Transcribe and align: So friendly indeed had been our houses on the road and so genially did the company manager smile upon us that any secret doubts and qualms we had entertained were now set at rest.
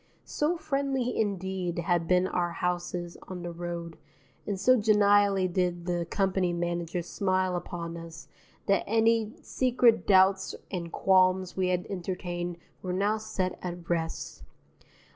So 0.25 0.57
friendly 0.57 1.15
indeed 1.15 1.77
had 1.77 2.07
been 2.07 2.25
our 2.25 2.53
houses 2.53 3.17
on 3.27 3.43
the 3.43 3.51
road 3.51 3.99
and 4.47 4.59
so 4.59 4.75
genially 4.75 5.47
did 5.47 5.85
the 5.85 6.07
company 6.09 6.53
manager 6.53 7.03
smile 7.03 7.55
upon 7.55 7.95
us 7.95 8.27
that 8.65 8.83
any 8.87 9.33
secret 9.43 10.07
doubts 10.07 10.55
and 10.71 10.91
qualms 10.91 11.55
we 11.55 11.67
had 11.67 11.85
entertained 11.87 12.57
were 12.81 12.93
now 12.93 13.17
set 13.19 13.59
at 13.61 13.87
rest. 13.91 14.41